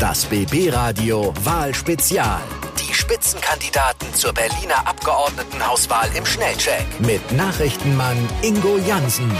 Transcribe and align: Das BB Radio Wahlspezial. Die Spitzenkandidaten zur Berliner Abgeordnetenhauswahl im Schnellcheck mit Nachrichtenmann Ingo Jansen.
Das 0.00 0.24
BB 0.24 0.70
Radio 0.72 1.34
Wahlspezial. 1.44 2.40
Die 2.78 2.94
Spitzenkandidaten 2.94 4.14
zur 4.14 4.32
Berliner 4.32 4.86
Abgeordnetenhauswahl 4.86 6.08
im 6.16 6.24
Schnellcheck 6.24 6.86
mit 7.00 7.20
Nachrichtenmann 7.32 8.16
Ingo 8.40 8.78
Jansen. 8.78 9.30